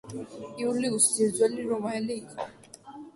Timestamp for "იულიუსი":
0.61-1.11